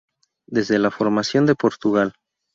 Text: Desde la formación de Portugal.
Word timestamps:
Desde 0.47 0.79
la 0.79 0.89
formación 0.89 1.45
de 1.45 1.53
Portugal. 1.53 2.15